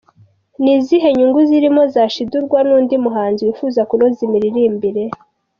[0.61, 5.03] Ni izihe nyungu zirimo zashidukirwa n’undi muhanzi wifuza kunoza imiririmbire?.